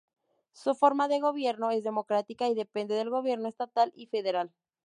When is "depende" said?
2.55-2.95